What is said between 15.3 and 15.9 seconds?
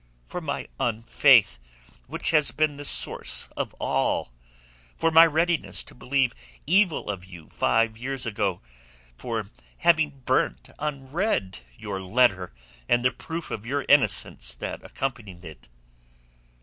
it."